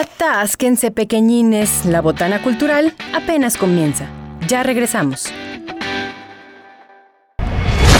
[0.00, 4.06] Atásquense pequeñines, la botana cultural apenas comienza.
[4.48, 5.30] Ya regresamos.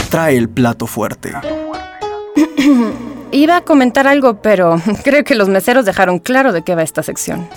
[0.09, 1.31] Trae el plato fuerte.
[3.31, 7.03] Iba a comentar algo, pero creo que los meseros dejaron claro de qué va esta
[7.03, 7.47] sección.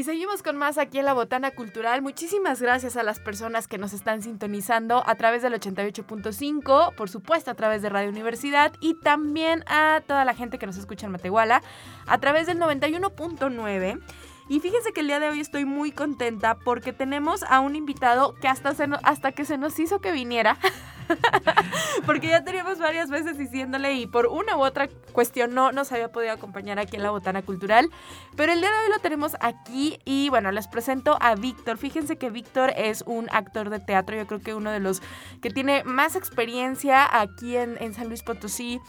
[0.00, 2.00] Y seguimos con más aquí en la Botana Cultural.
[2.00, 7.50] Muchísimas gracias a las personas que nos están sintonizando a través del 88.5, por supuesto
[7.50, 11.12] a través de Radio Universidad y también a toda la gente que nos escucha en
[11.12, 11.62] Matehuala
[12.06, 14.00] a través del 91.9.
[14.48, 18.34] Y fíjense que el día de hoy estoy muy contenta porque tenemos a un invitado
[18.36, 18.70] que hasta,
[19.02, 20.56] hasta que se nos hizo que viniera,
[22.06, 26.12] porque ya teníamos varias veces diciéndole y por una u otra cuestión no nos había
[26.12, 27.88] podido acompañar aquí en la Botana Cultural,
[28.36, 31.78] pero el día de hoy lo tenemos aquí y bueno, les presento a Víctor.
[31.78, 35.02] Fíjense que Víctor es un actor de teatro, yo creo que uno de los
[35.42, 38.80] que tiene más experiencia aquí en, en San Luis Potosí.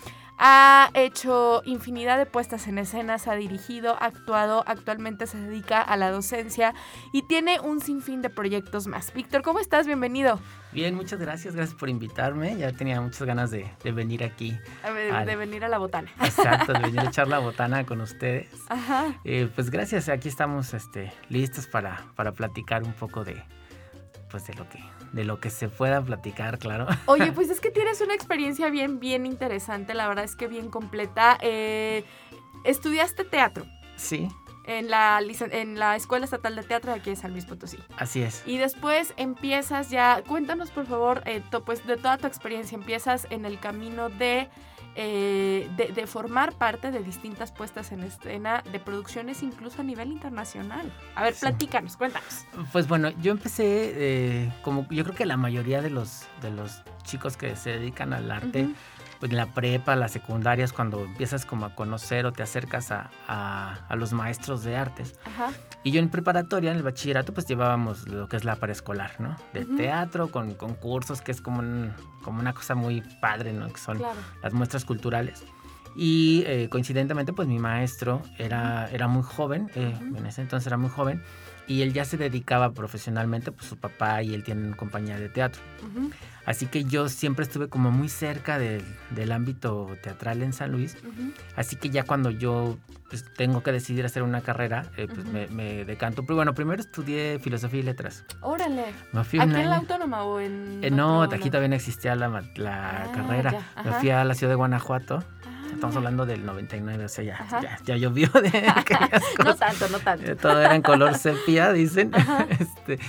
[0.44, 6.09] Ha hecho infinidad de puestas en escenas, ha dirigido, actuado, actualmente se dedica a la
[6.09, 6.73] docencia
[7.14, 9.14] y tiene un sinfín de proyectos más.
[9.14, 9.86] Víctor, ¿cómo estás?
[9.86, 10.39] Bienvenido.
[10.72, 12.58] Bien, muchas gracias, gracias por invitarme.
[12.58, 14.58] Ya tenía muchas ganas de, venir aquí.
[15.28, 16.09] de venir a la botana.
[16.23, 18.50] Exacto, de venir a echar la botana con ustedes.
[18.67, 19.14] Ajá.
[19.23, 23.44] Eh, pues gracias, aquí estamos este, listos para, para platicar un poco de,
[24.31, 24.80] pues de lo que
[25.12, 26.88] de lo que se pueda platicar, claro.
[27.06, 30.70] Oye, pues es que tienes una experiencia bien, bien interesante, la verdad es que bien
[30.70, 31.38] completa.
[31.42, 32.03] Eh,
[32.64, 33.66] estudiaste teatro.
[33.95, 34.30] Sí.
[34.77, 35.19] En la,
[35.52, 37.77] en la Escuela Estatal de Teatro de aquí de San Luis Potosí.
[37.97, 38.44] Así es.
[38.45, 43.45] Y después empiezas ya, cuéntanos por favor, eh, pues de toda tu experiencia, empiezas en
[43.45, 44.50] el camino de
[44.95, 50.91] eh, de, formar parte de distintas puestas en escena de producciones incluso a nivel internacional.
[51.16, 52.45] A ver, platícanos, cuéntanos.
[52.73, 56.81] Pues bueno, yo empecé eh, como yo creo que la mayoría de los, de los
[57.03, 58.67] chicos que se dedican al arte,
[59.22, 63.95] en la prepa, las secundarias, cuando empiezas como a conocer o te acercas a, a,
[63.95, 65.16] los maestros de artes.
[65.83, 69.36] Y yo en preparatoria, en el bachillerato, pues llevábamos lo que es la preescolar, ¿no?
[69.53, 71.62] De teatro, con concursos, que es como,
[72.23, 73.68] como una cosa muy padre, ¿no?
[73.68, 74.01] Que son
[74.41, 75.44] las muestras culturales.
[75.96, 80.78] Y eh, coincidentemente, pues mi maestro era, era muy joven, eh, en ese entonces era
[80.78, 81.22] muy joven,
[81.72, 85.62] y él ya se dedicaba profesionalmente, pues su papá y él tienen compañía de teatro.
[86.46, 90.98] Así que yo siempre estuve como muy cerca del ámbito teatral en San Luis.
[91.56, 92.78] Así que ya cuando yo
[93.09, 96.24] pues, tengo que decidir hacer una carrera, eh, pues me, decanto.
[96.24, 98.26] Pero bueno, primero estudié filosofía y letras.
[98.42, 98.86] Órale.
[99.14, 100.84] ¿Aquí en la autónoma o en.?
[100.84, 103.66] Eh, no, aquí todavía no existía la, la ah, carrera.
[103.86, 105.24] Me fui a la ciudad de Guanajuato.
[105.74, 108.52] Estamos hablando del 99, o sea, ya, ya, llovió de
[109.44, 110.26] No tanto, no tanto.
[110.26, 112.12] Eh, todo era en color sepia, dicen.
[112.50, 113.00] Este,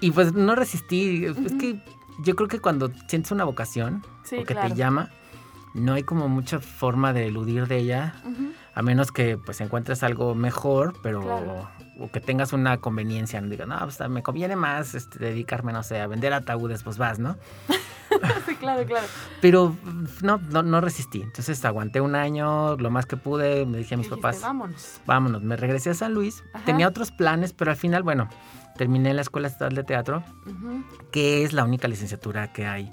[0.00, 1.26] y pues no resistí.
[1.26, 1.82] Es que
[2.20, 4.04] yo creo que cuando sientes una vocación
[4.38, 5.10] o que te llama,
[5.74, 8.14] no hay como mucha forma de eludir de ella,
[8.74, 11.68] a menos que pues encuentres algo mejor, pero
[11.98, 15.82] o que tengas una conveniencia, no digas, no, pues me conviene más este, dedicarme, no
[15.82, 17.36] sé, a vender ataúdes, pues vas, ¿no?
[18.46, 19.06] sí, claro, claro.
[19.40, 19.76] Pero
[20.22, 21.22] no, no, resistí.
[21.22, 25.00] Entonces aguanté un año, lo más que pude, me dije a mis papás, vámonos.
[25.06, 25.42] Vámonos.
[25.42, 26.42] Me regresé a San Luis.
[26.64, 28.28] Tenía otros planes, pero al final, bueno,
[28.76, 30.24] terminé la Escuela Estatal de Teatro,
[31.10, 32.90] que es la única licenciatura que hay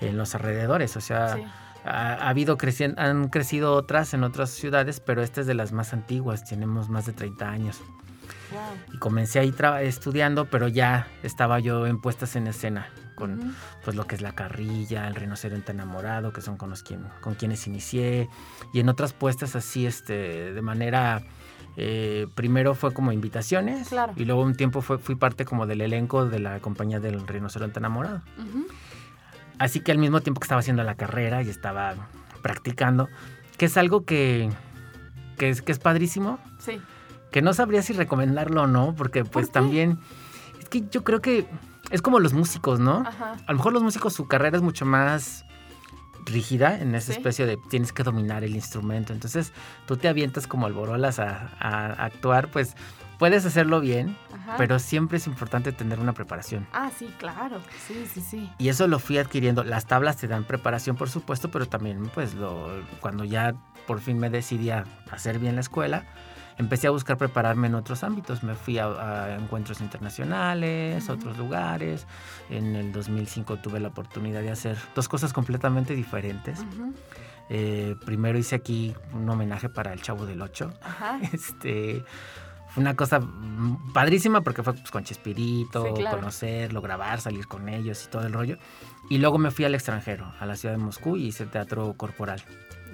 [0.00, 0.96] en los alrededores.
[0.96, 1.36] O sea,
[1.84, 5.92] ha, habido creciendo, han crecido otras en otras ciudades, pero esta es de las más
[5.92, 6.44] antiguas.
[6.44, 7.80] Tenemos más de 30 años.
[8.92, 13.54] Y comencé ahí estudiando, pero ya estaba yo en puestas en escena con
[13.84, 17.34] pues lo que es la carrilla, el rinoceronte enamorado, que son con los quien, con
[17.34, 18.28] quienes inicié,
[18.72, 21.22] y en otras puestas así este de manera
[21.76, 26.26] eh, primero fue como invitaciones y luego un tiempo fue, fui parte como del elenco
[26.26, 28.22] de la compañía del rinoceronte enamorado.
[29.58, 31.94] Así que al mismo tiempo que estaba haciendo la carrera y estaba
[32.42, 33.08] practicando,
[33.56, 34.50] que es algo que,
[35.38, 36.38] que, es, que es padrísimo.
[36.58, 36.80] Sí.
[37.30, 39.98] Que no sabría si recomendarlo o no, porque pues también,
[40.60, 41.46] es que yo creo que
[41.90, 43.04] es como los músicos, ¿no?
[43.06, 45.44] A lo mejor los músicos su carrera es mucho más
[46.24, 49.12] rígida en esa especie de tienes que dominar el instrumento.
[49.12, 49.52] Entonces
[49.86, 52.76] tú te avientas como alborolas a, a, actuar, pues
[53.22, 54.16] puedes hacerlo bien,
[54.58, 56.66] pero siempre es importante tener una preparación.
[56.72, 57.60] Ah, sí, claro.
[57.86, 58.50] Sí, sí, sí.
[58.58, 59.62] Y eso lo fui adquiriendo.
[59.62, 62.68] Las tablas te dan preparación, por supuesto, pero también, pues, lo,
[63.00, 63.54] cuando ya
[63.86, 66.04] por fin me decidí a hacer bien la escuela,
[66.58, 68.42] empecé a buscar prepararme en otros ámbitos.
[68.42, 72.08] Me fui a, encuentros internacionales, a otros lugares.
[72.50, 76.66] En el 2005 tuve la oportunidad de hacer dos cosas completamente diferentes.
[77.50, 80.72] Eh, primero hice aquí un homenaje para el Chavo del Ocho.
[81.32, 82.04] Este,
[82.72, 83.20] fue una cosa
[83.92, 88.56] padrísima porque fue pues, con Chespirito, conocerlo, grabar, salir con ellos y todo el rollo.
[89.10, 92.42] Y luego me fui al extranjero, a la ciudad de Moscú y hice teatro corporal.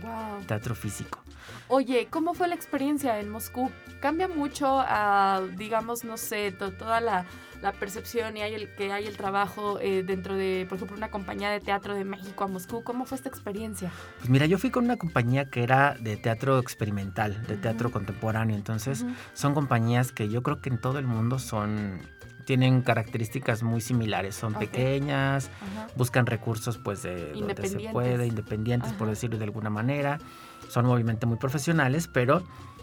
[0.02, 0.44] Wow.
[0.46, 1.20] teatro físico.
[1.70, 3.70] Oye, ¿cómo fue la experiencia en Moscú?
[4.00, 7.26] ¿Cambia mucho a, digamos, no sé, to- toda la,
[7.60, 11.10] la percepción y hay el, que hay el trabajo eh, dentro de, por ejemplo, una
[11.10, 12.82] compañía de teatro de México a Moscú?
[12.82, 13.90] ¿Cómo fue esta experiencia?
[14.18, 18.56] Pues mira, yo fui con una compañía que era de teatro experimental, de teatro contemporáneo,
[18.56, 19.04] entonces
[19.34, 22.00] son compañías que yo creo que en todo el mundo son
[22.46, 25.50] tienen características muy similares, son pequeñas,
[25.96, 30.18] buscan recursos pues de donde se puede, independientes por decirlo de alguna manera.
[30.68, 32.42] Son obviamente muy profesionales, pero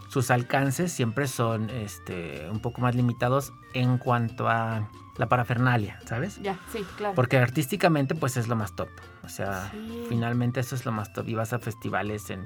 [0.09, 4.87] sus alcances siempre son este, un poco más limitados en cuanto a
[5.17, 6.41] la parafernalia, ¿sabes?
[6.41, 7.15] Ya, sí, claro.
[7.15, 8.89] Porque artísticamente pues es lo más top.
[9.23, 10.05] O sea, Sí.
[10.09, 11.27] finalmente eso es lo más top.
[11.29, 12.45] Y vas a festivales en...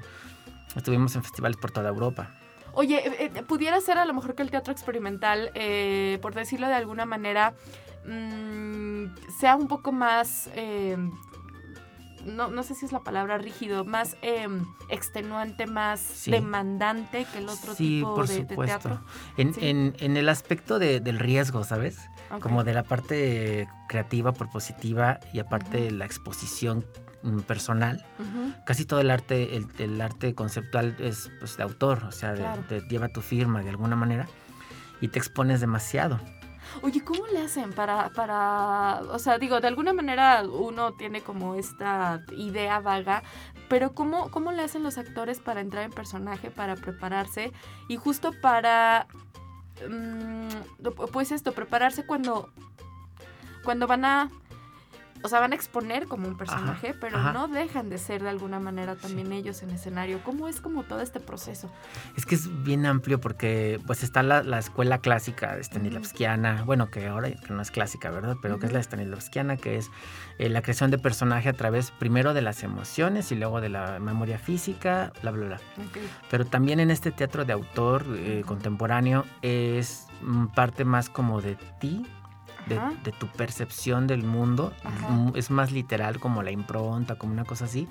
[0.76, 2.30] Estuvimos en festivales por toda Europa.
[2.72, 6.68] Oye, eh, eh, pudiera ser a lo mejor que el teatro experimental, eh, por decirlo
[6.68, 7.54] de alguna manera,
[8.06, 9.06] mm,
[9.40, 10.96] sea un poco más, eh,
[12.26, 14.46] no, no sé si es la palabra rígido, más eh,
[14.88, 16.30] extenuante, más Sí.
[16.30, 18.64] demandante que el otro sí, tipo por de, de supuesto.
[18.88, 19.04] teatro.
[19.36, 19.60] En, Sí.
[19.68, 21.98] en- en el aspecto de- del riesgo, ¿sabes?
[22.40, 25.96] Como de la parte creativa, propositiva y aparte Ujú.
[25.96, 26.84] la exposición
[27.22, 28.06] mm, personal.
[28.64, 32.38] Casi todo el arte, el, el arte conceptual es pues, de autor, o sea, de-
[32.38, 32.62] Claro.
[32.68, 34.26] te lleva tu firma de alguna manera
[35.02, 36.18] y te expones demasiado.
[36.82, 41.54] Oye, ¿cómo le hacen para, para, o sea, digo, de alguna manera uno tiene como
[41.54, 43.22] esta idea vaga,
[43.68, 47.52] pero ¿cómo, cómo le hacen los actores para entrar en personaje, para prepararse
[47.88, 49.06] y justo para,
[49.88, 50.48] mm,
[51.12, 52.50] pues esto, prepararse cuando,
[53.64, 54.30] cuando van a,
[55.22, 57.32] o sea, van a exponer como un personaje, pero ajá.
[57.32, 60.20] no dejan de ser de alguna manera también ellos en escenario.
[60.24, 61.70] ¿Cómo es como todo este proceso?
[62.16, 66.90] Es que es bien amplio porque pues está la, la escuela clásica de Stanislavskiana, bueno,
[66.90, 68.36] que ahora que no es clásica, ¿verdad?
[68.40, 69.90] Pero que es la Stanislavskiana, que es
[70.38, 73.98] eh, la creación de personaje a través primero de las emociones y luego de la
[73.98, 75.60] memoria física, bla, bla, bla.
[76.30, 81.56] Pero también en este teatro de autor eh, contemporáneo es mm, parte más como de
[81.80, 82.06] ti,
[82.66, 84.72] de, de tu percepción del mundo.
[84.84, 85.08] Ajá.
[85.34, 87.88] Es más literal como la impronta, como una cosa así.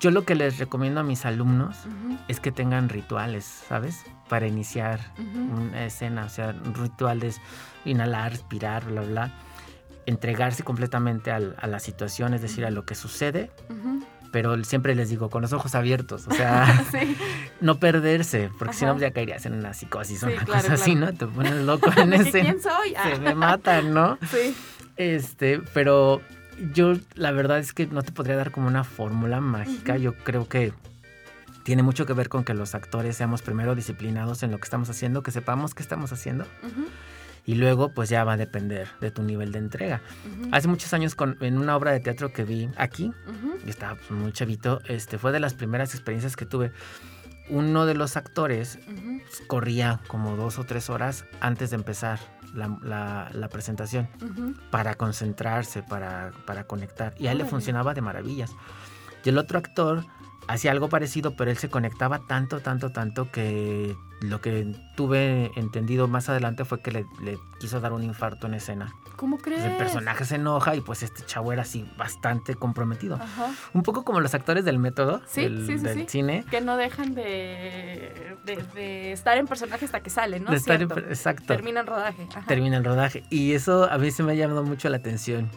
[0.00, 4.04] Yo lo que les recomiendo a mis alumnos Ujú, es que tengan rituales, ¿sabes?
[4.30, 5.60] Para iniciar ujú.
[5.60, 7.34] una escena, o sea, un ritual de
[7.84, 9.30] inhalar, respirar, bla, bla.
[10.06, 14.02] Entregarse completamente al- a la situación, es decir, a lo que sucede, Ujú.
[14.32, 17.16] Pero siempre les digo, con los ojos abiertos, o sea, Sí.
[17.60, 20.74] no perderse, porque si no ya caerías en una psicosis o Sí, una claro, cosa
[20.74, 20.94] así.
[20.94, 21.12] ¿no?
[21.12, 22.40] Te pones loco en ¿De que ese...
[22.42, 22.94] ¿Quién soy?
[22.96, 23.10] Ah.
[23.14, 24.18] Se me matan, ¿no?
[24.30, 24.54] Sí.
[24.96, 26.20] Este, pero
[26.74, 29.96] yo la verdad es que no te podría dar como una fórmula mágica.
[29.96, 30.72] Yo creo que
[31.64, 34.90] tiene mucho que ver con que los actores seamos primero disciplinados en lo que estamos
[34.90, 36.46] haciendo, que sepamos qué estamos haciendo
[37.46, 40.02] y luego pues ya va a depender de tu nivel de entrega.
[40.52, 43.12] Hace muchos años con, en una obra de teatro que vi aquí,
[43.66, 46.72] estaba pues, muy chavito, este, fue de las primeras experiencias que tuve.
[47.48, 52.20] Uno de los actores pues, corría como dos o tres horas antes de empezar
[52.54, 54.08] la- la- la presentación
[54.70, 57.14] para concentrarse, para, para conectar.
[57.18, 58.52] Y a él le funcionaba de maravillas.
[59.24, 60.04] Y el otro actor
[60.48, 66.08] hacía algo parecido, pero él se conectaba tanto, tanto, tanto que lo que tuve entendido
[66.08, 68.92] más adelante fue que le, le quiso dar un infarto en escena.
[69.16, 69.60] ¿Cómo crees?
[69.60, 73.16] Pues el personaje se enoja y pues este chavo era así bastante comprometido.
[73.16, 73.50] Ajá.
[73.74, 76.44] Un poco como los actores del método, Sí, del, sí, sí, del cine.
[76.50, 80.50] Que no dejan de, de, de estar en personaje hasta que sale, ¿no?
[80.50, 81.44] de estar en- exacto.
[81.46, 82.26] Termina el rodaje.
[82.30, 82.44] Ajá.
[82.46, 83.24] termina el rodaje.
[83.30, 85.50] Y eso a mí se me ha llamado mucho la atención.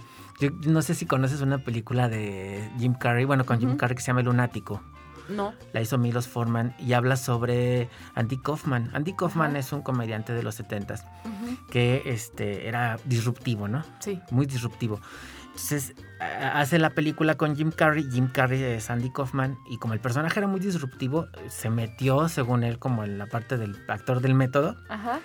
[0.51, 3.77] Yo no sé si conoces una película de Jim Carrey, bueno, con Jim.
[3.77, 4.81] Carrey que se llama El Lunático.
[5.29, 5.53] No.
[5.71, 8.91] La hizo Milos Forman y habla sobre Andy Kaufman.
[8.93, 9.59] Andy Kaufman Ajá.
[9.59, 11.57] es un comediante de los 70 Ujú.
[11.71, 13.83] que este, era disruptivo, ¿no?
[13.99, 14.19] Sí.
[14.31, 14.99] Muy disruptivo.
[15.45, 18.05] Entonces hace la película con Jim Carrey.
[18.11, 22.63] Jim Carrey es Andy Kaufman y como el personaje era muy disruptivo, se metió, según
[22.63, 24.75] él, como en la parte del actor del método.
[24.89, 25.19] Ajá.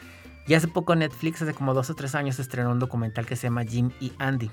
[0.47, 3.49] Y hace poco Netflix, hace como dos o tres años, estrenó un documental que se
[3.49, 4.51] llama Jim y Andy.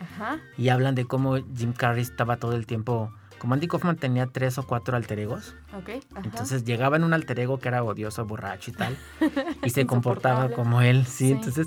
[0.00, 0.38] Ajá.
[0.56, 3.12] Y hablan de cómo Jim Carrey estaba todo el tiempo.
[3.38, 5.54] Como Andy Kaufman tenía tres o cuatro alter egos.
[5.74, 5.90] Ok.
[6.12, 6.22] Ajá.
[6.24, 8.96] Entonces llegaba en un alter ego que era odioso, borracho y tal.
[9.64, 11.06] y se comportaba como él.
[11.06, 11.32] Sí, Sí.
[11.32, 11.66] entonces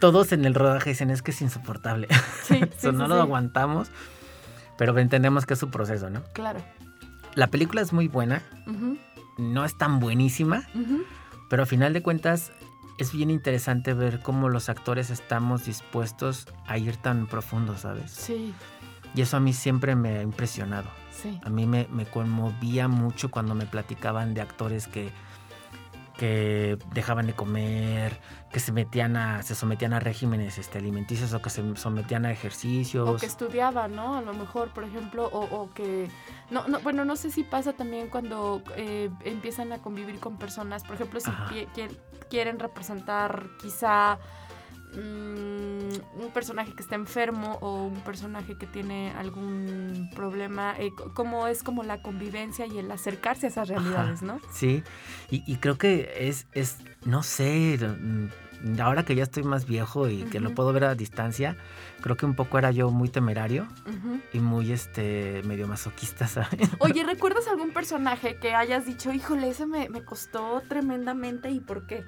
[0.00, 2.08] todos en el rodaje dicen es que es insoportable.
[2.42, 2.60] Sí,
[2.92, 3.88] no lo aguantamos.
[4.78, 6.22] Pero entendemos que es su proceso, ¿no?
[6.34, 6.60] Claro.
[7.34, 8.42] La película es muy buena.
[9.38, 10.64] No es tan buenísima.
[11.48, 12.52] Pero a final de cuentas
[12.98, 18.10] es bien interesante ver cómo los actores estamos dispuestos a ir tan profundo, ¿sabes?
[18.10, 18.54] Sí,
[19.14, 20.88] Y eso a mí siempre me ha impresionado.
[21.10, 21.40] sí.
[21.44, 25.10] A mí me, me conmovía mucho cuando me platicaban de actores que
[26.18, 28.18] que dejaban de comer,
[28.50, 32.32] que se metían a, se sometían a regímenes este, alimenticios o que se sometían a
[32.32, 33.06] ejercicios.
[33.06, 34.16] O que estudiaban, ¿no?
[34.16, 36.08] A lo mejor, por ejemplo, o, o que...
[36.50, 40.84] No, no, bueno, no sé si pasa también cuando eh, empiezan a convivir con personas,
[40.84, 41.50] por ejemplo, si Ajá.
[41.50, 41.94] qui- qui-
[42.28, 44.18] quieren representar quizá
[44.94, 51.04] mm, un personaje que está enfermo o un personaje que tiene algún problema, eh, c-
[51.14, 54.40] cómo es como la convivencia y el acercarse a esas realidades, ¿no?
[54.52, 54.82] Sí,
[55.30, 57.78] y, y creo que es, es, no sé,
[58.80, 61.56] ahora que ya estoy más viejo y que lo puedo ver a distancia,
[62.00, 63.66] creo que un poco era yo muy temerario
[64.32, 66.70] y muy, este, medio masoquista, ¿sabes?
[66.78, 71.86] Oye, ¿recuerdas algún personaje que hayas dicho, híjole, ese me, me costó tremendamente y por
[71.86, 72.04] qué?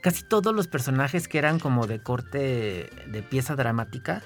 [0.00, 4.22] Casi todos los personajes que eran como de corte de pieza dramática,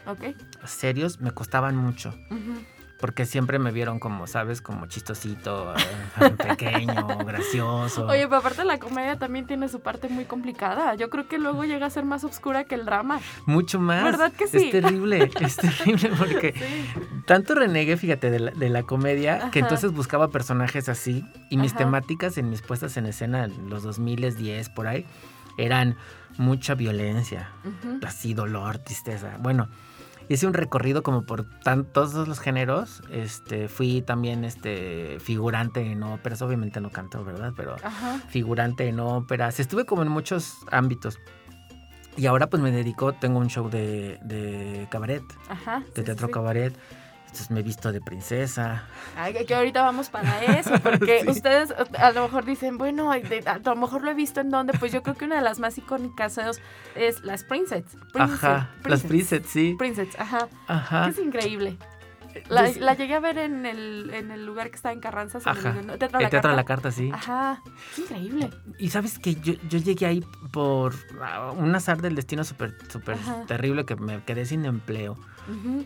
[0.66, 2.10] serios, me costaban mucho.
[2.30, 2.62] Ujú.
[3.02, 4.62] Porque siempre me vieron como, ¿sabes?
[4.62, 8.06] Como chistosito, eh, pequeño, gracioso.
[8.06, 10.94] Oye, pero aparte la comedia también tiene su parte muy complicada.
[10.94, 13.18] Yo creo que luego llega a ser más oscura que el drama.
[13.44, 14.04] Mucho más.
[14.04, 14.56] ¿Verdad que sí?
[14.66, 17.21] Es terrible, es terrible porque Sí.
[17.26, 21.73] tanto renegué, fíjate, de la, de la comedia, que entonces buscaba personajes así y mis
[21.73, 21.78] Ajá.
[21.80, 25.04] temáticas en mis puestas en escena en los 2010 por ahí
[25.59, 25.97] eran
[26.38, 27.50] mucha violencia,
[28.06, 29.37] así dolor, tristeza.
[29.40, 29.68] Bueno,
[30.29, 33.02] hice un recorrido como por tan, todos los géneros.
[33.11, 37.52] Este, fui también este figurante en óperas, obviamente no canto, ¿verdad?
[37.57, 38.21] Pero Ajá.
[38.29, 39.61] figurante en óperas.
[39.61, 41.19] Estuve como en muchos ámbitos.
[42.17, 45.81] Y ahora pues me dedico, tengo un show de, de cabaret, Ajá.
[45.81, 46.33] de sí, teatro sí.
[46.33, 46.75] cabaret.
[47.32, 48.84] Entonces me he visto de princesa.
[49.16, 51.28] Ay, que ahorita vamos para eso, porque Sí.
[51.30, 54.74] ustedes a lo mejor dicen, bueno, de- a lo mejor lo he visto en donde,
[54.74, 56.60] pues yo creo que una de las más icónicas es,
[56.94, 57.84] es las Princess.
[58.12, 59.46] Princess, Ajá, las Princess.
[59.46, 59.74] sí.
[59.78, 60.46] Princess, ajá.
[60.68, 61.08] Ajá.
[61.08, 61.78] Es increíble.
[62.50, 65.38] La, Yo- la llegué a ver en el, en el lugar que está en Carranza.
[65.44, 65.70] Ajá.
[65.70, 65.98] olvidó, ¿no?
[65.98, 66.90] Teatro El La teatro a la Carta.
[66.90, 67.10] sí.
[67.14, 67.62] Ajá.
[67.92, 68.50] Es increíble.
[68.78, 73.14] Y sabes que yo, yo llegué ahí por ah, un azar del destino súper súper
[73.16, 73.44] Ajá.
[73.46, 75.18] terrible que me quedé sin empleo.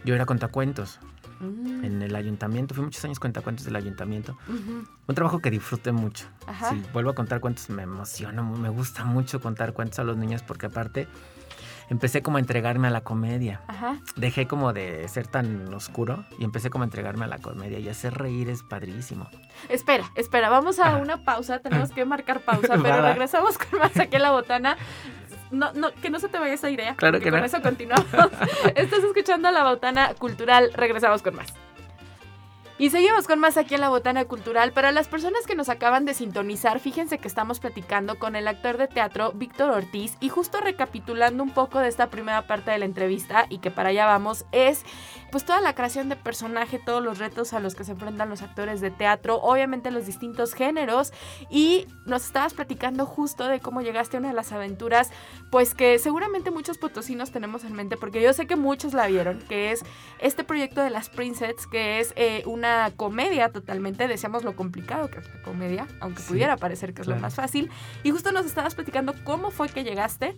[0.05, 0.99] Yo era contacuentos
[1.41, 1.85] Mm.
[1.85, 2.75] en el ayuntamiento.
[2.75, 4.39] Fui muchos años cuentacuentos del ayuntamiento.
[4.49, 4.85] Ujú.
[5.07, 6.27] Un trabajo que disfruté mucho.
[6.47, 6.71] Ajá.
[6.71, 10.17] Si vuelvo a contar cuentos, me emociona, mu- me gusta mucho contar cuentos a los
[10.17, 11.07] niños porque aparte
[11.91, 13.61] empecé como a entregarme a la comedia.
[13.69, 13.99] Ajá.
[14.17, 17.89] Dejé como de ser tan oscuro y empecé como a entregarme a la comedia y
[17.91, 19.29] hacer reír es padrísimo.
[19.69, 20.97] Espera, espera, vamos a Ajá.
[20.97, 24.77] una pausa, tenemos que marcar pausa, pero regresamos con más aquí en la botana.
[25.57, 26.95] No, no, que no se te vaya esa idea.
[26.97, 27.47] Claro que con no.
[27.47, 28.07] eso continuamos.
[28.75, 31.53] Estás escuchando la botana cultural, regresamos con más.
[32.79, 34.73] Y seguimos con más aquí en la Botana Cultural.
[34.73, 38.77] Para las personas que nos acaban de sintonizar, fíjense que estamos platicando con el actor
[38.77, 42.85] de teatro Víctor Ortiz y justo recapitulando un poco de esta primera parte de la
[42.85, 44.85] entrevista y que para allá vamos es
[45.33, 48.43] pues toda la creación de personaje, todos los retos a los que se enfrentan los
[48.43, 51.15] actores de teatro, obviamente los distintos géneros
[51.49, 55.11] y nos estabas platicando justo de cómo llegaste a una de las aventuras
[55.51, 59.39] pues que seguramente muchos potosinos tenemos en mente porque yo sé que muchos la vieron,
[59.49, 59.83] que es
[60.19, 62.66] este proyecto de las Princess, que es eh, una
[62.97, 67.09] comedia totalmente, decíamos lo complicado que es la comedia, aunque Sí, pudiera parecer que es
[67.09, 67.71] lo más fácil.
[68.03, 70.37] Y justo nos estabas platicando cómo fue que llegaste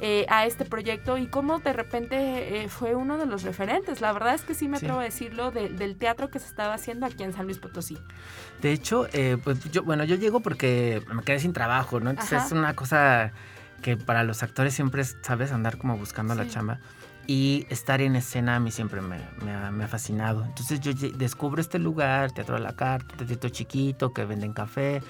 [0.00, 4.00] eh, a este proyecto y cómo de repente eh, fue uno de los referentes.
[4.00, 4.86] La verdad es que sí me Sí.
[4.86, 7.98] atrevo a decirlo de- del teatro que se estaba haciendo aquí en San Luis Potosí.
[8.62, 12.10] De hecho, eh, pues yo, bueno, yo llego porque me quedé sin trabajo, ¿no?
[12.10, 12.46] Entonces Ajá.
[12.46, 13.32] es una cosa
[13.82, 15.50] que para los actores siempre es, ¿sabes?
[15.52, 16.78] Andar como buscando la chamba.
[17.30, 20.46] Y estar en escena a mí siempre me, me ha, me ha fascinado.
[20.46, 25.02] Entonces yo descubro este lugar, Teatro a la Carta, teatro chiquito, que venden café.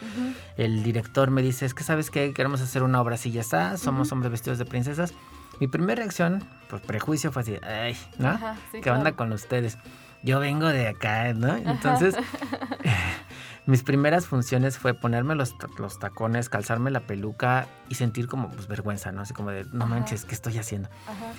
[0.56, 3.76] El director me dice, es que sabes qué, queremos hacer una obra así ya está,
[3.76, 4.16] somos Ujú.
[4.16, 5.14] hombres vestidos de princesas.
[5.60, 8.30] Mi primera reacción, por prejuicio, fue así, ay, ¿no?
[8.30, 9.16] Ajá, sí, ¿Qué onda claro.
[9.16, 9.78] con ustedes?
[10.25, 11.54] Yo vengo de acá, ¿no?
[11.54, 12.16] Entonces,
[13.66, 18.66] mis primeras funciones fue ponerme los, los tacones, calzarme la peluca y sentir como pues,
[18.66, 19.20] vergüenza, ¿no?
[19.20, 20.88] Así como de, no manches, ¿qué estoy haciendo?
[21.06, 21.32] Ajá.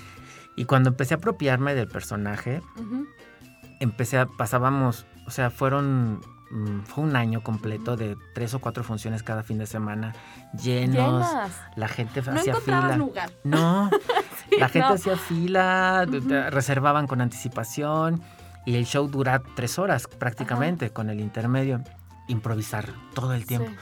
[0.56, 2.60] Y cuando empecé a apropiarme del personaje,
[3.80, 8.84] empecé a, pasábamos, o sea, fueron, mm, fue un año completo de tres o cuatro
[8.84, 10.12] funciones cada fin de semana,
[10.62, 11.52] llenos, Llenas.
[11.76, 12.96] la gente No hacía fila.
[12.96, 13.30] lugar.
[13.44, 13.90] No,
[14.50, 14.94] Sí, la gente no.
[14.94, 16.06] hacía fila,
[16.50, 18.20] reservaban con anticipación
[18.66, 21.82] y el show dura tres horas prácticamente con el intermedio.
[22.28, 23.68] Improvisar todo el tiempo.
[23.70, 23.76] Sí.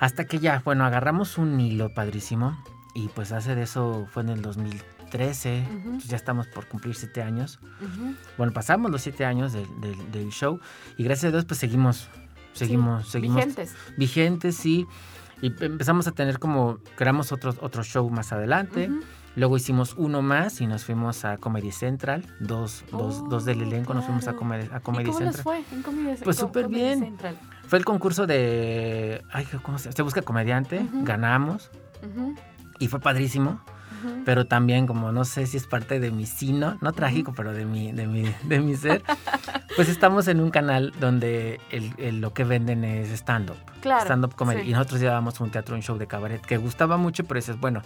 [0.00, 2.56] Hasta que ya, bueno, agarramos un hilo padrísimo
[2.94, 4.42] y pues hace de eso fue en el
[5.18, 5.72] 2013, Ujú.
[5.84, 7.58] entonces ya estamos por cumplir siete años.
[7.80, 8.14] Ujú.
[8.36, 10.60] Bueno, pasamos los siete años del, del- del show
[10.96, 12.08] y gracias a Dios pues seguimos,
[12.52, 13.74] seguimos, Sí, seguimos Vigentes.
[13.96, 14.86] vigentes, sí.
[15.40, 18.88] Y empezamos a tener como, creamos otro, otro show más adelante.
[18.90, 19.00] Ujú.
[19.36, 22.24] Luego hicimos uno más y nos fuimos a Comedy Central.
[22.38, 24.38] Dos, dos, Oh, dos del elenco nos fuimos a claro.
[24.38, 25.42] Comedy, a ¿Y Comedy cómo les Central.
[25.42, 27.00] fue en Comedy, Pues súper bien.
[27.00, 27.36] Central?
[27.66, 29.22] Fue el concurso de.
[29.32, 30.86] Ay, ¿cómo se, se busca comediante?
[31.02, 31.70] Ganamos
[32.78, 33.60] y fue padrísimo.
[34.24, 37.64] Pero también, como no sé si es parte de mi sino, no trágico, pero de
[37.64, 39.02] mi, de mi, de mi ser,
[39.76, 43.56] pues estamos en un canal donde el- el- lo que venden es stand-up.
[43.80, 44.62] Claro, Stand-up comedy.
[44.62, 44.68] sí.
[44.70, 47.82] Y nosotros llevábamos un teatro, un show de cabaret que gustaba mucho, pero dices, bueno,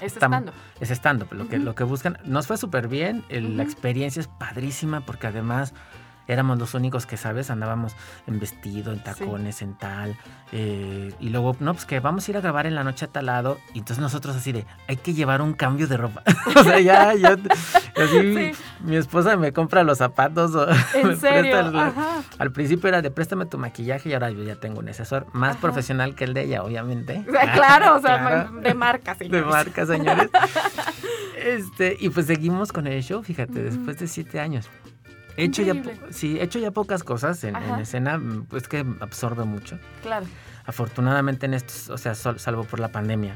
[0.00, 0.52] Es estando.
[0.80, 1.32] es stand-up.
[1.32, 1.64] Lo, que, Ujú.
[1.64, 2.18] lo que buscan.
[2.24, 3.24] Nos fue súper bien.
[3.28, 3.70] el- La Ujú.
[3.72, 5.72] experiencia es padrísima porque además
[6.28, 7.50] éramos los únicos que, ¿sabes?
[7.50, 7.94] Andábamos
[8.26, 10.16] en vestido, en tacones, en tal.
[10.52, 13.08] eh, y luego, no, pues que vamos a ir a grabar en la noche a
[13.08, 13.58] tal lado.
[13.74, 16.22] Y entonces nosotros así de, hay que llevar un cambio de ropa.
[16.56, 17.28] o sea, ya, yo,
[17.96, 18.52] así, Sí.
[18.80, 20.54] mi esposa me compra los zapatos.
[20.54, 21.58] O me ¿En serio?
[21.60, 21.76] el-
[22.38, 25.52] al principio era de préstame tu maquillaje y ahora yo ya tengo un asesor más
[25.52, 25.60] Ajá.
[25.60, 27.24] profesional que el de ella, obviamente.
[27.28, 28.60] O sea, claro, o sea, Claro.
[28.60, 29.46] de marca, De señores.
[29.46, 30.30] marca, señores.
[31.42, 34.68] Este, y pues seguimos con el show, fíjate, después de siete años.
[35.36, 35.74] He hecho, ya,
[36.10, 39.78] sí, he hecho ya pocas cosas en, escena, mm, pues que absorbe mucho.
[40.02, 40.26] Claro.
[40.64, 43.34] Afortunadamente en estos, o sea, sol- salvo por la pandemia,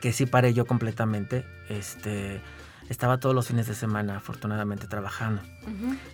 [0.00, 2.40] que sí paré yo completamente, este,
[2.88, 5.42] estaba todos los fines de semana afortunadamente trabajando.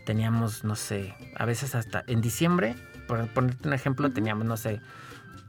[0.05, 2.75] Teníamos, no sé, a veces hasta en diciembre,
[3.09, 4.81] por ponerte un ejemplo, teníamos, no sé,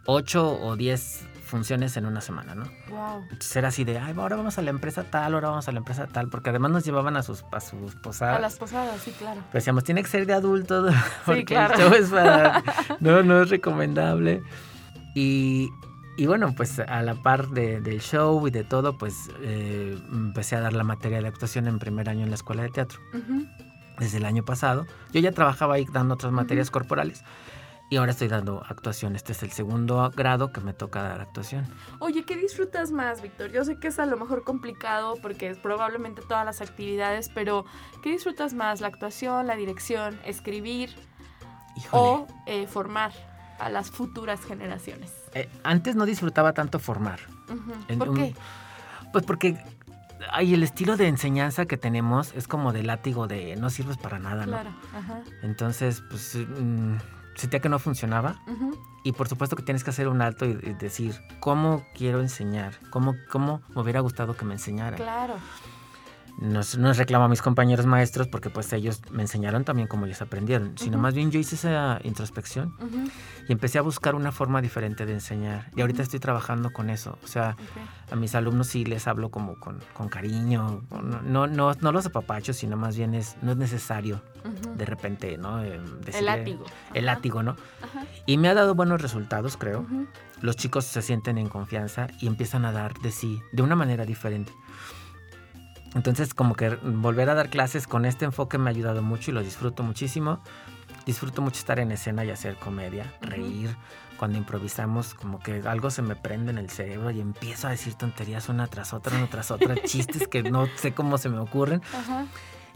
[0.05, 2.63] ocho o diez funciones en una semana, ¿no?
[2.89, 3.25] Wow.
[3.53, 6.08] Era así de, ay, ahora vamos a la empresa tal, ahora vamos a la empresa
[6.08, 8.38] tal, porque además nos llevaban a sus, a sus posadas.
[8.38, 9.41] A las posadas, sí, claro.
[9.53, 10.91] Decíamos, tiene que ser de adultos,
[11.25, 11.75] porque claro.
[11.75, 12.63] el show es para...
[13.00, 14.41] no, no es recomendable.
[15.13, 15.70] Y,
[16.17, 20.55] y bueno, pues a la par de- del show y de todo, pues eh, empecé
[20.55, 23.46] a dar la materia de actuación en primer año en la escuela de teatro, Ujú.
[24.00, 24.86] desde el año pasado.
[25.12, 26.74] Yo ya trabajaba ahí dando otras materias Ujú.
[26.79, 27.24] corporales.
[27.91, 29.17] Y ahora estoy dando actuación.
[29.17, 31.67] Este es el segundo grado que me toca dar actuación.
[32.00, 33.51] Oye, ¿qué disfrutas más, Víctor?
[33.51, 37.65] Yo sé que es a lo mejor complicado porque es probablemente todas las actividades, pero
[38.01, 38.79] ¿qué disfrutas más?
[38.79, 40.95] ¿La actuación, la dirección, escribir
[41.75, 41.91] Híjole.
[41.91, 43.12] o eh, formar
[43.60, 45.12] a las futuras generaciones?
[45.33, 47.19] Eh, antes no disfrutaba tanto formar.
[47.98, 48.33] ¿Por qué?
[49.12, 49.62] Pues porque
[50.31, 54.17] ay, el estilo de enseñanza que tenemos es como de látigo de no sirves para
[54.17, 54.53] nada, ¿no?
[54.53, 54.69] Claro.
[54.95, 55.24] Ajá.
[55.41, 56.95] Entonces, pues mm,
[57.36, 58.42] sentía que no funcionaba.
[59.04, 62.74] Y por supuesto que tienes que hacer un alto y, y decir, ¿cómo quiero enseñar?
[62.92, 64.98] ¿Cómo, ¿Cómo me hubiera gustado que me enseñaran?
[64.98, 65.36] Claro.
[66.39, 69.88] No, es- no es reclamo a mis compañeros maestros porque pues ellos me enseñaron también
[69.88, 72.74] como ellos aprendieron, sino más bien yo hice esa introspección
[73.48, 75.70] y empecé a buscar una forma diferente de enseñar.
[75.76, 77.17] Y ahorita estoy trabajando con eso.
[77.24, 77.56] O sea,
[78.12, 80.82] a mis alumnos sí les hablo como con, con cariño.
[81.24, 84.22] No, no, no, los apapachos, sino más bien es, no es necesario
[84.76, 85.62] de repente, ¿no?
[85.62, 86.65] El decirle- látigo.
[86.96, 87.15] El Ajá.
[87.17, 87.52] látigo, ¿no?
[87.84, 88.06] Ajá.
[88.26, 89.86] Y me ha dado buenos resultados, creo.
[90.41, 94.06] Los chicos se sienten en confianza y empiezan a dar de sí de una manera
[94.06, 94.52] diferente.
[95.95, 99.34] Entonces, como que volver a dar clases con este enfoque me ha ayudado mucho y
[99.34, 100.39] lo disfruto muchísimo.
[101.06, 103.30] Disfruto mucho estar en escena y hacer comedia, Ujú.
[103.32, 103.75] reír.
[104.17, 107.95] Cuando improvisamos, como que algo se me prende en el cerebro y empiezo a decir
[107.95, 111.82] tonterías una tras otra, una tras otra, chistes que no sé cómo se me ocurren.
[111.97, 112.25] Ajá.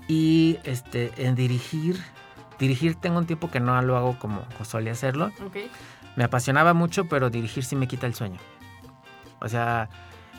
[0.08, 2.04] Y este, en dirigir,
[2.60, 5.32] dirigir tengo un tiempo que no lo hago como solía hacerlo.
[5.46, 5.58] Ok.
[6.16, 8.40] Me apasionaba mucho, pero dirigir sí me quita el sueño.
[9.40, 9.90] O sea,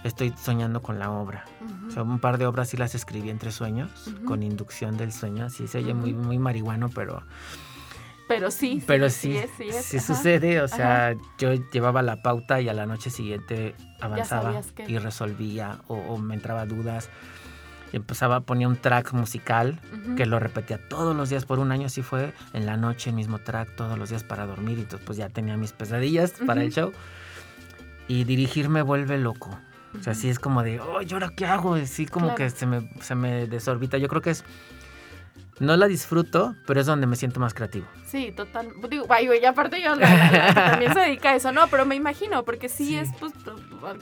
[0.07, 1.45] estoy soñando con la obra.
[1.87, 3.91] O sea, un par de obras sí las escribí entre sueños,
[4.25, 5.47] con inducción del sueño.
[5.47, 7.23] Así se oye muy, muy marihuano, pero,
[8.29, 8.83] Pero sí.
[8.87, 10.07] pero sí, sí, es, sí, es, sí ajá.
[10.07, 10.61] sucede.
[10.61, 15.95] O sea, yo llevaba la pauta y a la noche siguiente avanzaba y resolvía o,
[15.97, 17.09] o me entraba dudas.
[17.93, 20.17] Y empezaba, ponía un track musical Ujú.
[20.17, 23.17] que lo repetía todos los días por un año, así fue, en la noche, el
[23.17, 26.63] mismo track, todos los días para dormir, y entonces pues ya tenía mis pesadillas para
[26.65, 26.93] el show.
[28.09, 29.57] Y dirigir me vuelve loco.
[29.99, 31.77] O sea, sí es como de, oh, ¿y ahora qué hago?
[31.87, 32.37] Sí, como Claro.
[32.37, 33.99] que se me, se me desorbita.
[33.99, 34.45] Yo creo que es,
[35.59, 37.87] no la disfruto, pero es donde me siento más creativo.
[38.07, 38.73] Sí, total.
[38.89, 41.67] Digo, ay, güey, y aparte yo la- la- la también se dedica a eso, no,
[41.69, 42.97] pero me imagino, porque sí, Sí.
[42.97, 43.33] es pues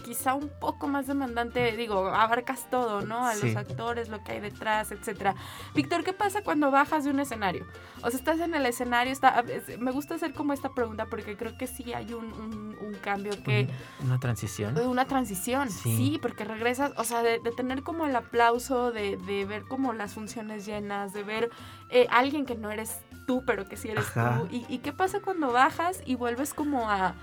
[0.05, 3.27] quizá un poco más demandante, digo, abarcas todo, ¿no?
[3.27, 3.47] A Sí.
[3.49, 5.35] los actores, lo que hay detrás, etcétera.
[5.75, 7.67] Víctor, ¿qué pasa cuando bajas de un escenario?
[8.03, 11.37] O sea, estás en el escenario, está, es- me gusta hacer como esta pregunta porque
[11.37, 13.69] creo que sí hay un, un- un cambio que
[14.01, 14.77] Un- Una transición.
[14.87, 16.19] una transición, sí, Sí.
[16.21, 20.13] porque regresas, o sea, de, de tener como el aplauso, de, de ver como las
[20.15, 21.44] funciones llenas, de ver
[21.91, 24.41] eh, alguien que no eres tú, pero que sí eres Ajá.
[24.41, 24.49] tú.
[24.51, 27.15] ¿Y, y qué pasa cuando bajas y vuelves como a,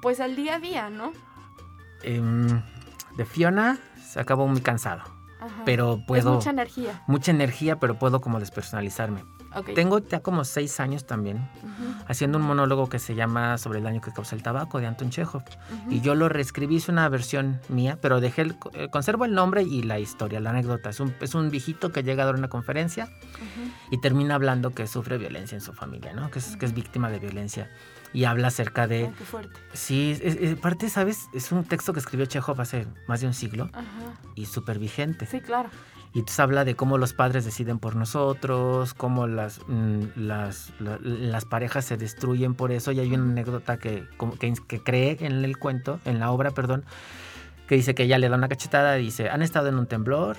[0.00, 1.12] pues al día a día, ¿no?
[2.02, 2.62] Em,
[3.16, 5.02] de Fiona se acabó muy cansado,
[5.40, 5.62] Ajá.
[5.64, 6.34] pero Es puedo...
[6.34, 7.02] mucha energía.
[7.06, 9.24] mucha energía, pero puedo como despersonalizarme.
[9.54, 9.74] Ok.
[9.74, 13.84] Tengo ya como seis años también Ujú, haciendo un monólogo que se llama Sobre el
[13.84, 15.42] daño que causa el tabaco de Anton Chekhov.
[15.42, 15.92] ujú.
[15.92, 19.62] Y yo lo reescribí, es una versión mía, pero dejé el- eh, conservo el nombre
[19.62, 20.90] y la historia, la anécdota.
[20.90, 24.70] Es un, es un viejito que llega a dar una conferencia Ujú, y termina hablando
[24.74, 26.30] que sufre violencia en su familia, ¿no?
[26.30, 27.70] Que es, que es víctima de violencia.
[28.14, 29.06] y habla acerca de...
[29.06, 29.58] Ay, qué fuerte.
[29.72, 31.28] Sí, es, es- aparte, ¿sabes?
[31.32, 33.70] Es un texto que escribió Chekhov hace más de un siglo
[34.34, 35.24] y súper vigente.
[35.24, 35.70] Sí, claro.
[36.14, 40.98] Y entonces habla de cómo los padres deciden por nosotros, cómo las, mm, las, la-
[41.02, 42.92] las parejas se destruyen por eso.
[42.92, 44.06] Y hay una anécdota que,
[44.38, 46.84] que, que cree en el cuento, en la obra, perdón,
[47.66, 50.36] que dice que ella le da una cachetada y dice, han estado en un temblor.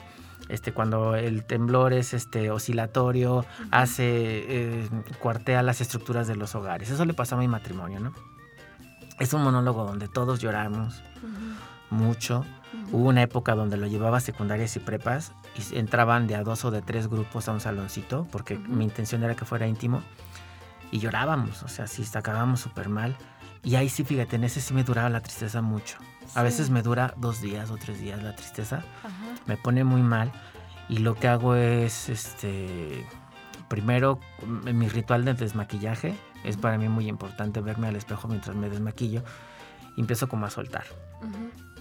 [0.49, 4.03] Este, cuando el temblor es este, oscilatorio, hace,
[4.83, 6.89] eh, cuartea las estructuras de los hogares.
[6.91, 8.13] Eso le pasó a mi matrimonio, ¿no?
[9.19, 11.01] Es un monólogo donde todos lloramos
[11.93, 12.45] mucho.
[12.91, 15.31] Hubo una época donde lo llevaba a secundarias y prepas
[15.71, 19.23] y entraban de a dos o de tres grupos a un saloncito porque mi intención
[19.23, 20.01] era que fuera íntimo
[20.91, 23.15] y llorábamos, o sea, sí, acabábamos súper mal.
[23.63, 25.97] Y ahí sí, fíjate, en ese sí me duraba la tristeza mucho.
[26.35, 29.09] A veces me dura dos días o tres días la tristeza, Ajá.
[29.45, 30.31] me pone muy mal
[30.89, 33.05] y lo que hago es, este,
[33.69, 38.55] primero, m- mi ritual de desmaquillaje es para mí muy importante verme al espejo mientras
[38.55, 39.23] me desmaquillo
[39.95, 40.83] y empiezo como a soltar
[41.21, 41.72] Ujú,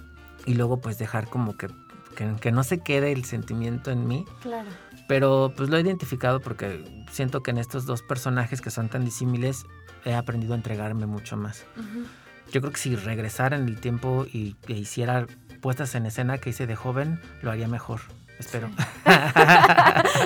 [0.47, 1.69] y luego pues dejar como que,
[2.17, 4.69] que, que no se quede el sentimiento en mí, Claro.
[5.09, 9.05] pero pues lo he identificado porque siento que en estos dos personajes que son tan
[9.05, 9.65] disímiles
[10.05, 11.65] he aprendido a entregarme mucho más.
[12.53, 15.27] Yo creo que si regresara en el tiempo y e hiciera
[15.61, 18.01] puestas en escena que hice de joven, lo haría mejor,
[18.43, 18.71] espero.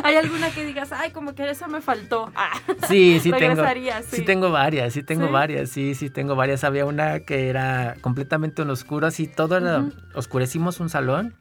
[0.04, 2.32] ¿Hay alguna que digas, ay, como que eso me faltó?
[2.36, 2.50] Ah,
[2.88, 3.62] Sí, sí tengo.
[3.64, 4.16] sí.
[4.16, 5.32] Sí tengo varias, sí tengo ¿Sí?
[5.32, 6.64] varias, sí, sí tengo varias.
[6.64, 11.34] Había una que era completamente en oscuro, así todo era, oscurecimos un salón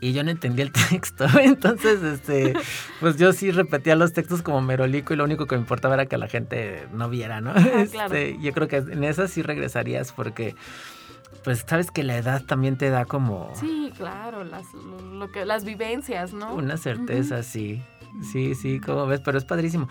[0.00, 1.26] y yo no entendía el texto.
[1.40, 2.54] Entonces, este,
[3.00, 6.06] pues yo sí repetía los textos como merolico y lo único que me importaba era
[6.06, 7.54] que la gente no viera, ¿no?
[7.90, 8.14] claro.
[8.14, 10.54] Este, yo creo que en esas sí regresarías porque,
[11.44, 15.64] pues, sabes que la edad también te da como Sí, claro, las, lo, que, las
[15.64, 16.54] vivencias, ¿no?
[16.54, 17.82] una certeza, sí.
[18.22, 19.88] Sí, sí, como ves, pero es padrísimo.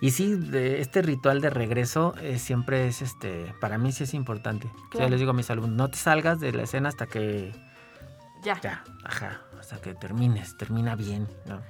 [0.00, 4.14] Y sí, de este ritual de regreso eh, siempre es, este, para mí sí es
[4.14, 4.66] importante.
[4.68, 5.08] O sea, Claro.
[5.10, 7.52] les digo a mis alumnos, no te salgas de la escena hasta que,
[8.42, 8.60] Ya.
[8.60, 11.60] ya, ajá, hasta que termines, termina bien, ¿no?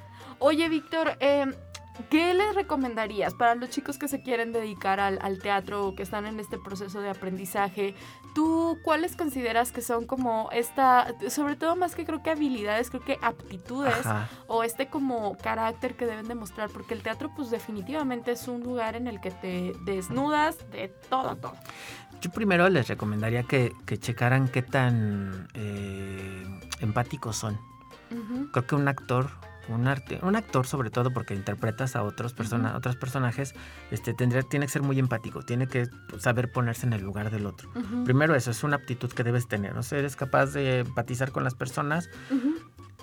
[0.40, 1.46] Oye, Víctor, eh,
[2.10, 6.02] ¿qué les recomendarías para los chicos que se quieren dedicar al, al teatro o que
[6.02, 7.94] están en este proceso de aprendizaje?
[8.34, 13.02] ¿Tú cuáles consideras que son como esta, sobre todo más que creo que habilidades, creo
[13.02, 14.28] que aptitudes Ajá.
[14.48, 16.70] o este como carácter que deben demostrar?
[16.70, 21.36] Porque el teatro pues definitivamente es un lugar en el que te desnudas de todo,
[21.36, 21.54] todo.
[22.20, 26.44] Yo primero les recomendaría que, que checaran qué tan eh,
[26.80, 27.58] empáticos son.
[28.52, 29.28] Creo que un actor,
[29.68, 32.78] un arte, un actor sobre todo porque interpretas a otros persona, Ujú.
[32.78, 33.54] otros personajes,
[33.90, 37.46] este tendría, tiene que ser muy empático, tiene que saber ponerse en el lugar del
[37.46, 37.70] otro.
[38.04, 39.80] Primero eso, es una aptitud que debes tener, ¿no?
[39.90, 42.08] eres capaz de empatizar con las personas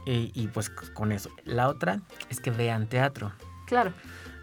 [0.05, 1.29] y, y, pues con eso.
[1.45, 3.31] La otra es que vean teatro.
[3.67, 3.93] Claro.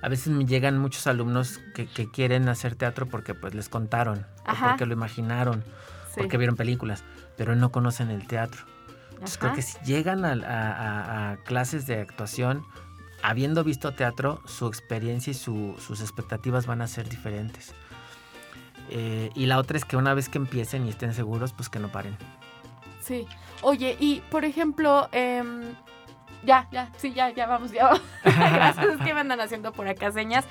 [0.00, 4.24] A veces me llegan muchos alumnos que, que quieren hacer teatro porque pues les contaron,
[4.46, 5.64] o porque lo imaginaron,
[6.14, 6.20] Sí.
[6.20, 7.04] porque vieron películas,
[7.36, 8.62] pero no conocen el teatro.
[9.18, 12.64] Entonces creo que si llegan a, a- a- a clases de actuación,
[13.22, 17.74] habiendo visto teatro, su experiencia y su- sus expectativas van a ser diferentes.
[18.90, 21.78] Eh, y la otra es que una vez que empiecen y estén seguros, pues que
[21.78, 22.16] no paren.
[23.02, 23.26] Sí.
[23.62, 25.74] Oye, y por ejemplo, em,
[26.44, 28.02] ya, ya, sí, ya, ya vamos, ya vamos.
[28.24, 30.44] Gracias, es que me andan haciendo por acá señas.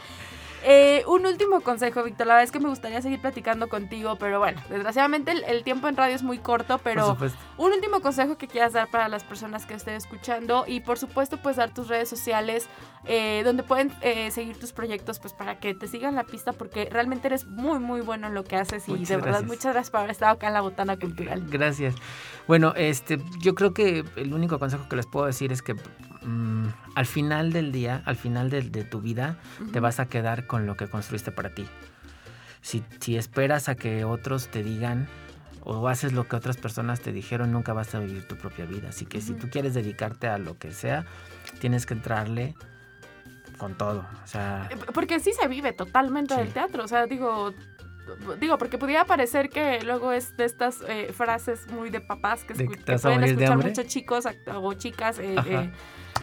[0.69, 2.27] Eh, un último consejo, Víctor.
[2.27, 5.87] La verdad es que me gustaría seguir platicando contigo, pero bueno, desgraciadamente el, el tiempo
[5.87, 7.17] en radio es muy corto, pero
[7.55, 11.37] un último consejo que quieras dar para las personas que estén escuchando y por supuesto
[11.37, 12.67] pues dar tus redes sociales
[13.05, 16.89] eh, donde pueden eh, seguir tus proyectos pues para que te sigan la pista porque
[16.91, 19.47] realmente eres muy muy bueno en lo que haces y Muchas de verdad gracias.
[19.47, 21.45] muchas gracias por haber estado acá en la Botana Cultural.
[21.47, 21.95] Gracias.
[22.45, 25.75] Bueno, este, yo creo que el único consejo que les puedo decir es que
[26.27, 29.37] mm, al final del día, al final de, de tu vida,
[29.73, 31.65] te vas a quedar con lo que construiste para ti.
[32.61, 35.07] Si, si esperas a que otros te digan
[35.61, 38.89] o haces lo que otras personas te dijeron, nunca vas a vivir tu propia vida.
[38.89, 41.05] Así que si tú quieres dedicarte a lo que sea,
[41.59, 42.55] tienes que entrarle
[43.57, 44.05] con todo.
[44.23, 46.39] O sea, Eh, Porque sí se vive totalmente Sí.
[46.41, 47.53] del teatro, o sea, digo,
[48.39, 52.53] digo, porque pudiera parecer que luego es de estas eh, frases muy de papás que,
[52.53, 55.71] escu- que pueden escuchar muchos chicos o chicas eh, eh,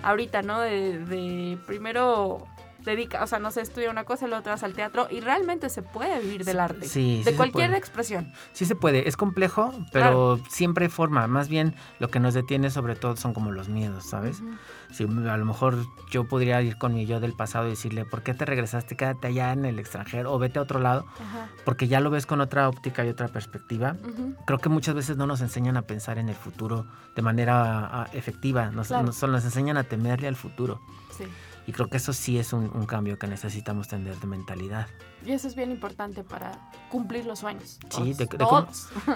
[0.02, 0.60] ahorita, ¿no?
[0.60, 2.46] De, primero
[2.84, 5.20] dedica, o sea, no sé, estudia una cosa y luego te vas al teatro y
[5.20, 8.32] realmente se puede vivir del arte, sí, de cualquier expresión.
[8.52, 11.26] Sí se puede, es complejo, pero siempre hay forma.
[11.26, 14.42] Más bien lo que nos detiene sobre todo son como los miedos, ¿sabes?
[14.92, 15.76] Si a lo mejor
[16.10, 18.96] yo podría ir con mi yo del pasado y decirle, ¿por qué te regresaste?
[18.96, 21.48] Quédate allá en el extranjero o vete a otro lado, Ajá.
[21.64, 23.96] porque ya lo ves con otra óptica y otra perspectiva.
[24.46, 28.70] Creo que muchas veces no nos enseñan a pensar en el futuro de manera efectiva,
[28.70, 29.06] nos, Claro.
[29.06, 30.80] nos- nos enseñan a temerle al futuro.
[31.16, 31.24] Sí.
[31.66, 34.86] Y creo que eso sí es un, cambio que necesitamos tener de mentalidad.
[35.24, 36.52] Y eso es bien importante para
[36.90, 37.78] cumplir los sueños.
[37.80, 38.68] Sí, todos, de- de cómo-.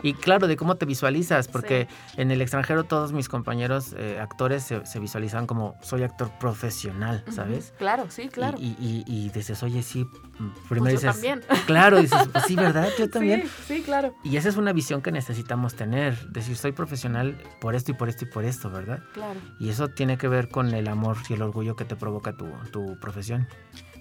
[0.02, 4.62] Y claro, de cómo te visualizas, porque en el extranjero todos mis compañeros eh, actores
[4.62, 7.72] se, se visualizan como soy actor profesional, ¿sabes?
[7.78, 8.56] Claro, sí, claro.
[8.60, 11.40] Y, y- y- y dices, oye, sí, mm, Pues primero yo dices, también.
[11.66, 12.88] claro, dices, pues sí, ¿verdad?
[12.98, 13.42] Yo también.
[13.66, 17.74] Sí, sí, claro, Y esa es una visión que necesitamos tener, decir, soy profesional por
[17.74, 19.00] esto y por esto y por esto, ¿verdad?
[19.14, 19.40] claro.
[19.60, 22.46] Y eso tiene que ver con el amor y el orgullo que te provoca tu,
[22.72, 23.46] tu profesión.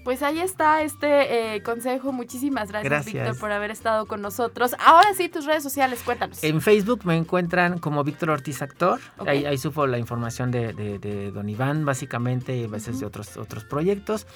[0.08, 2.12] Pues ahí está este eh, consejo.
[2.12, 3.12] Muchísimas gracias, Gracias.
[3.26, 4.74] Víctor, por haber estado con nosotros.
[4.82, 6.42] Ahora sí, tus redes sociales, cuéntanos.
[6.42, 9.00] En Facebook me encuentran como Víctor Ortiz Actor.
[9.26, 13.04] Ahí, ahí subo la información de, de- de Don Iván, básicamente, y a veces de
[13.04, 14.26] otros, otros proyectos.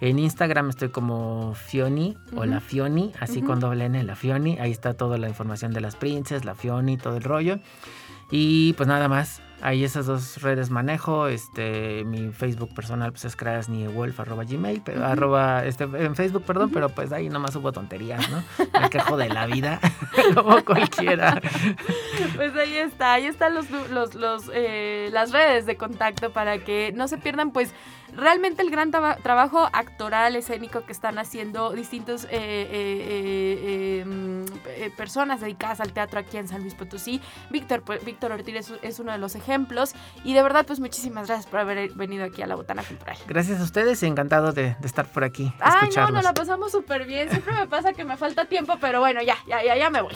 [0.00, 2.60] En Instagram estoy como Fioni o la.
[2.62, 3.48] Fioni, así Ujú.
[3.48, 4.58] con doble N, la Fioni.
[4.58, 7.58] Ahí está toda la información de las princes, la Fioni, todo el rollo.
[8.30, 11.28] Y pues nada más, ahí esas dos redes manejo.
[11.28, 16.70] Este, mi Facebook personal pues es krasniewolf arroba gmail, pero arroba, este, en Facebook, perdón,
[16.72, 18.42] pero pues ahí nomás hubo tonterías, ¿no?
[18.80, 19.80] Me quejo de la vida,
[20.34, 21.40] como cualquiera.
[22.36, 26.92] Pues ahí está, ahí están los, los, los, eh, las redes de contacto para que
[26.94, 27.74] no se pierdan, pues
[28.16, 34.90] realmente el gran traba- trabajo actoral, escénico que están haciendo distintos eh, eh, eh, eh,
[34.96, 37.20] personas dedicadas al teatro aquí en San Luis Potosí.
[37.50, 39.94] Víctor, pues, Víctor Ortiz es, es uno de los ejemplos
[40.24, 43.16] y de verdad, pues muchísimas gracias por haber venido aquí a la Botana Cultural.
[43.26, 45.52] Gracias a ustedes y encantado de, de estar por aquí.
[45.60, 47.28] Ay, no, nos la pasamos súper bien.
[47.30, 50.14] Siempre me pasa que me falta tiempo, pero bueno, ya, ya, ya, ya me voy.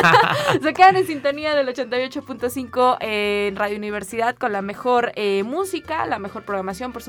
[0.62, 6.18] Se quedan en sintonía del 88.5 en Radio Universidad con la mejor eh, música, la
[6.18, 7.02] mejor programación, por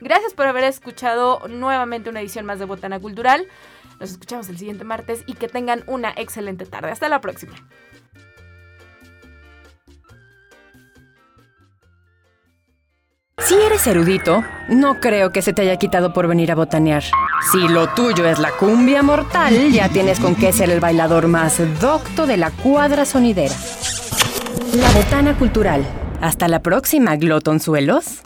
[0.00, 3.46] Gracias por haber escuchado nuevamente una edición más de Botana Cultural.
[4.00, 6.90] Nos escuchamos el siguiente martes y que tengan una excelente tarde.
[6.90, 7.54] Hasta la próxima.
[13.38, 17.04] Si eres erudito, no creo que se te haya quitado por venir a botanear.
[17.52, 21.60] Si lo tuyo es la cumbia mortal, ya tienes con qué ser el bailador más
[21.78, 23.54] docto de la cuadra sonidera.
[24.76, 25.84] La botana cultural.
[26.22, 28.22] Hasta la próxima, glotonzuelos.